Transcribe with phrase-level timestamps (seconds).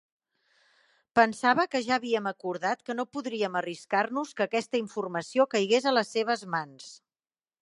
[1.19, 6.15] Pensava que ja havíem acordat que no podríem arriscar-nos que aquesta informació caigués a les
[6.19, 6.95] seves mans.